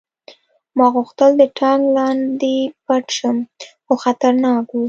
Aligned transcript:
ما 0.77 0.85
غوښتل 0.95 1.31
د 1.37 1.43
ټانک 1.57 1.83
لاندې 1.97 2.55
پټ 2.85 3.05
شم 3.17 3.37
خو 3.85 3.93
خطرناک 4.03 4.65
و 4.71 4.79